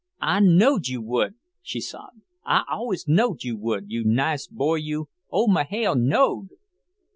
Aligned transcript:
"I 0.19 0.39
knowed 0.39 0.87
you 0.87 0.99
would," 1.03 1.35
she 1.61 1.79
sobbed. 1.79 2.21
"I 2.43 2.63
always 2.67 3.07
knowed 3.07 3.43
you 3.43 3.55
would, 3.59 3.91
you 3.91 4.03
nice 4.03 4.47
boy, 4.47 4.77
you! 4.77 5.09
Old 5.29 5.51
Mahail' 5.53 5.93
knowed!" 5.93 6.47